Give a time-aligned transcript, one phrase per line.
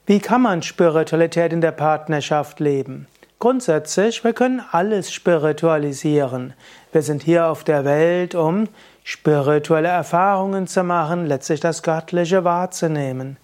[0.06, 3.08] Wie kann man Spiritualität in der Partnerschaft leben?
[3.40, 6.54] Grundsätzlich, wir können alles spiritualisieren.
[6.92, 8.68] Wir sind hier auf der Welt, um
[9.04, 13.38] spirituelle Erfahrungen zu machen, letztlich das Göttliche wahrzunehmen.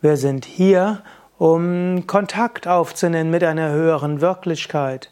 [0.00, 1.02] Wir sind hier,
[1.38, 5.10] um Kontakt aufzunehmen mit einer höheren Wirklichkeit.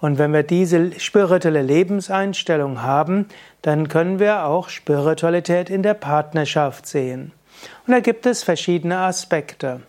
[0.00, 3.26] Und wenn wir diese spirituelle Lebenseinstellung haben,
[3.62, 7.32] dann können wir auch Spiritualität in der Partnerschaft sehen.
[7.86, 9.80] Und da gibt es verschiedene Aspekte.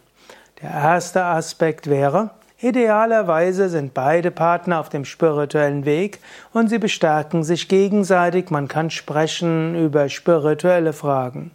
[0.62, 2.30] Der erste Aspekt wäre,
[2.62, 6.20] idealerweise sind beide Partner auf dem spirituellen Weg
[6.54, 11.52] und sie bestärken sich gegenseitig, man kann sprechen über spirituelle Fragen.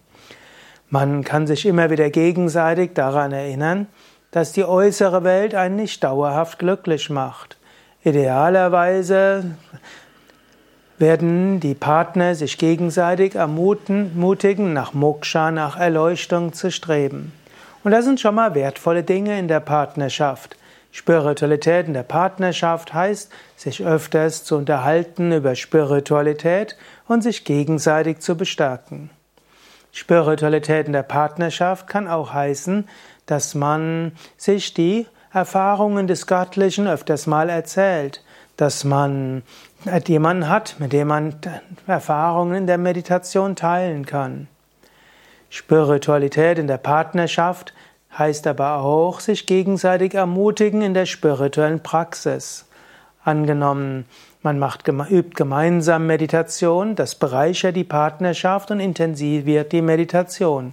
[0.90, 3.86] Man kann sich immer wieder gegenseitig daran erinnern,
[4.30, 7.56] dass die äußere Welt einen nicht dauerhaft glücklich macht.
[8.04, 9.44] Idealerweise
[10.98, 17.32] werden die Partner sich gegenseitig ermutigen, nach Moksha, nach Erleuchtung zu streben.
[17.84, 20.56] Und das sind schon mal wertvolle Dinge in der Partnerschaft.
[20.90, 28.36] Spiritualität in der Partnerschaft heißt, sich öfters zu unterhalten über Spiritualität und sich gegenseitig zu
[28.36, 29.10] bestärken.
[29.92, 32.88] Spiritualität in der Partnerschaft kann auch heißen,
[33.26, 38.22] dass man sich die Erfahrungen des Göttlichen öfters mal erzählt,
[38.56, 39.42] dass man
[40.06, 41.36] jemanden hat, mit dem man
[41.86, 44.48] Erfahrungen in der Meditation teilen kann.
[45.50, 47.72] Spiritualität in der Partnerschaft
[48.16, 52.67] heißt aber auch, sich gegenseitig ermutigen in der spirituellen Praxis.
[53.28, 54.06] Angenommen,
[54.42, 60.72] man macht, übt gemeinsam Meditation, das bereichert die Partnerschaft und intensiviert die Meditation.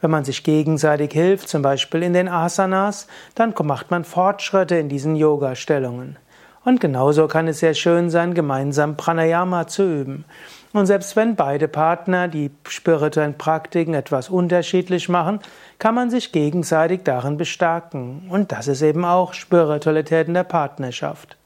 [0.00, 4.88] Wenn man sich gegenseitig hilft, zum Beispiel in den Asanas, dann macht man Fortschritte in
[4.88, 6.16] diesen Yoga-Stellungen.
[6.64, 10.24] Und genauso kann es sehr schön sein, gemeinsam Pranayama zu üben.
[10.72, 15.38] Und selbst wenn beide Partner die spirituellen Praktiken etwas unterschiedlich machen,
[15.78, 18.26] kann man sich gegenseitig darin bestärken.
[18.28, 21.36] Und das ist eben auch Spiritualität in der Partnerschaft.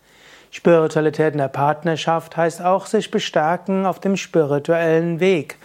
[0.56, 5.58] Spiritualität in der Partnerschaft heißt auch sich bestärken auf dem spirituellen Weg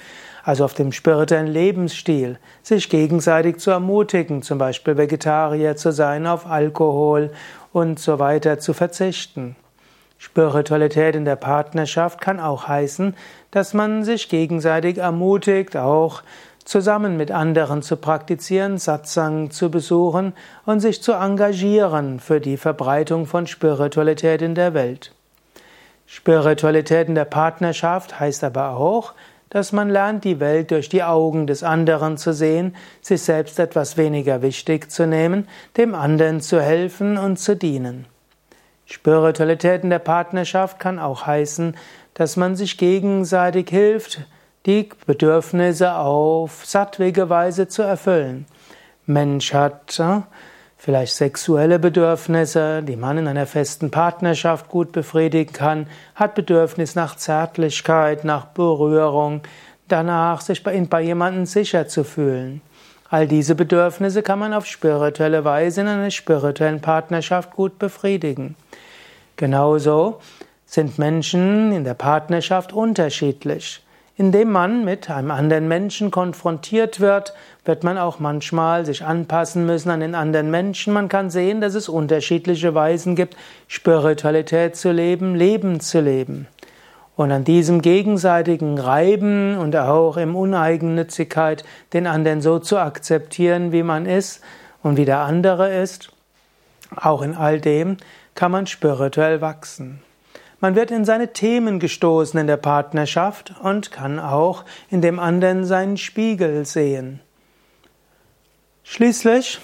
[0.43, 6.47] also auf dem spirituellen Lebensstil, sich gegenseitig zu ermutigen, zum Beispiel Vegetarier zu sein, auf
[6.47, 7.31] Alkohol
[7.71, 9.55] und so weiter zu verzichten.
[10.17, 13.15] Spiritualität in der Partnerschaft kann auch heißen,
[13.51, 16.23] dass man sich gegenseitig ermutigt, auch
[16.67, 20.33] zusammen mit anderen zu praktizieren, Satsang zu besuchen
[20.65, 25.13] und sich zu engagieren für die Verbreitung von Spiritualität in der Welt.
[26.05, 29.13] Spiritualität in der Partnerschaft heißt aber auch,
[29.49, 33.97] dass man lernt, die Welt durch die Augen des anderen zu sehen, sich selbst etwas
[33.97, 35.47] weniger wichtig zu nehmen,
[35.77, 38.05] dem anderen zu helfen und zu dienen.
[38.85, 41.75] Spiritualität in der Partnerschaft kann auch heißen,
[42.13, 44.21] dass man sich gegenseitig hilft,
[44.65, 48.45] die Bedürfnisse auf sattwige Weise zu erfüllen.
[49.05, 50.21] Mensch hat äh,
[50.77, 57.15] vielleicht sexuelle Bedürfnisse, die man in einer festen Partnerschaft gut befriedigen kann, hat Bedürfnis nach
[57.15, 59.41] Zärtlichkeit, nach Berührung,
[59.87, 62.61] danach sich bei, bei jemandem sicher zu fühlen.
[63.09, 68.55] All diese Bedürfnisse kann man auf spirituelle Weise in einer spirituellen Partnerschaft gut befriedigen.
[69.35, 70.21] Genauso
[70.65, 73.83] sind Menschen in der Partnerschaft unterschiedlich.
[74.17, 77.33] Indem man mit einem anderen Menschen konfrontiert wird,
[77.63, 80.93] wird man auch manchmal sich anpassen müssen an den anderen Menschen.
[80.93, 86.47] Man kann sehen, dass es unterschiedliche Weisen gibt, Spiritualität zu leben, Leben zu leben.
[87.15, 93.83] Und an diesem gegenseitigen Reiben und auch im Uneigennützigkeit den anderen so zu akzeptieren, wie
[93.83, 94.41] man ist
[94.81, 96.11] und wie der andere ist,
[96.95, 97.97] auch in all dem
[98.35, 100.01] kann man spirituell wachsen.
[100.61, 105.65] Man wird in seine Themen gestoßen in der Partnerschaft und kann auch in dem anderen
[105.65, 107.19] seinen Spiegel sehen.
[108.83, 109.59] Schließlich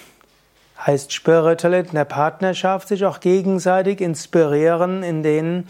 [0.85, 5.67] heißt Spiritualität in der Partnerschaft sich auch gegenseitig inspirieren in den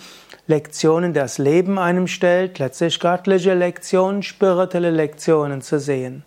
[0.48, 6.24] Lektionen, die das Leben einem stellt, letztlich göttliche Lektionen, spirituelle Lektionen zu sehen.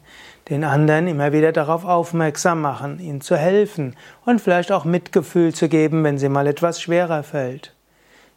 [0.50, 3.96] Den anderen immer wieder darauf aufmerksam machen, ihnen zu helfen
[4.26, 7.73] und vielleicht auch Mitgefühl zu geben, wenn sie mal etwas schwerer fällt.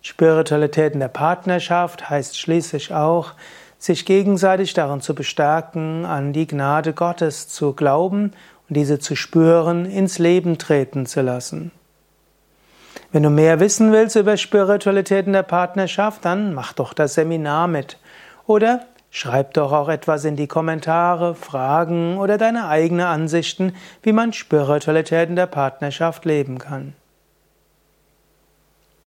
[0.06, 3.32] Spiritualität in der Partnerschaft heißt schließlich auch,
[3.80, 8.32] sich gegenseitig darin zu bestärken, an die Gnade Gottes zu glauben
[8.68, 11.72] und diese zu spüren, ins Leben treten zu lassen.
[13.14, 17.70] Wenn du mehr wissen willst über Spiritualität in der Partnerschaft, dann mach doch das Seminar
[17.70, 17.98] mit.
[18.46, 24.34] Oder schreib doch auch etwas in die Kommentare, Fragen oder deine eigenen Ansichten, wie man
[24.34, 26.94] Spiritualität in der Partnerschaft leben kann.